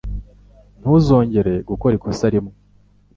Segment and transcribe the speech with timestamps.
[0.79, 2.53] Ntuzongere gukora ikosa rimwe.